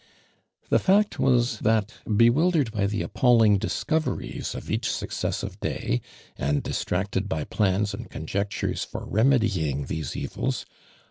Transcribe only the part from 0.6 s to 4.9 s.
The fact was that, bewildered by tho ap palling discoveries of each